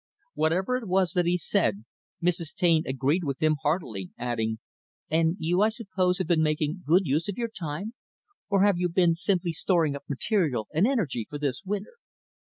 [0.33, 1.85] Whatever it was that he said,
[2.23, 2.55] Mrs.
[2.55, 4.57] Taine agreed with him, heartily, adding,
[5.11, 7.93] "And you, I suppose, have been making good use of your time?
[8.49, 11.97] Or have you been simply storing up material and energy for this winter?"